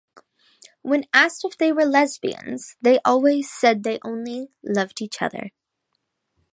When 0.81 1.05
asked 1.13 1.45
if 1.45 1.59
they 1.59 1.71
were 1.71 1.85
lesbians, 1.85 2.75
they 2.81 2.97
always 3.05 3.51
said 3.51 3.83
they 3.83 3.99
only 4.03 4.49
"loved 4.63 4.99
each 4.99 5.21
other". 5.21 5.51